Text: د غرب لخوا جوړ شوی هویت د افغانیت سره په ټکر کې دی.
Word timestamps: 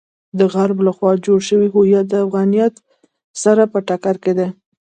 د 0.39 0.41
غرب 0.53 0.77
لخوا 0.87 1.11
جوړ 1.25 1.39
شوی 1.49 1.67
هویت 1.75 2.05
د 2.09 2.13
افغانیت 2.25 2.73
سره 3.43 3.63
په 3.71 3.79
ټکر 3.87 4.15
کې 4.23 4.33
دی. 4.37 4.47